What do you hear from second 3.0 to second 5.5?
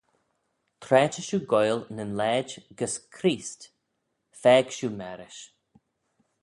Chreest, faag shiu marish.